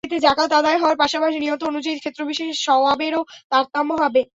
[0.03, 4.21] এতে জাকাত আদায় হওয়ার পাশাপাশি নিয়ত অনুযায়ী ক্ষেত্রবিশেষে সওয়াবেরও তারতম্য হবে।